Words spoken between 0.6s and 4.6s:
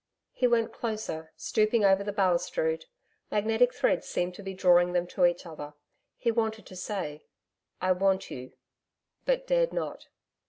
closer, stooping over the balustrade. Magnetic threads seemed to be